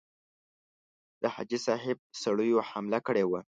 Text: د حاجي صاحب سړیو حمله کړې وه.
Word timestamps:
د 1.21 1.23
حاجي 1.33 1.59
صاحب 1.65 1.97
سړیو 2.23 2.59
حمله 2.69 2.99
کړې 3.07 3.23
وه. 3.29 3.41